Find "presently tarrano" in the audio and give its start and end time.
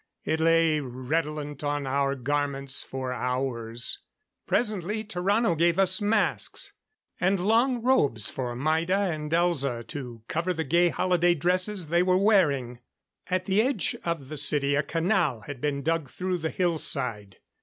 4.47-5.55